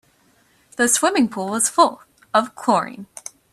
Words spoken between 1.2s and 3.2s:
pool was full of chlorine.